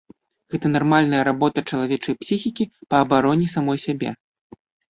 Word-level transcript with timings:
Гэта 0.53 0.71
нармальная 0.75 1.19
работа 1.27 1.63
чалавечай 1.73 2.17
псіхікі 2.23 2.69
па 2.95 3.05
абароне 3.07 3.45
самой 3.55 3.79
сябе. 3.89 4.09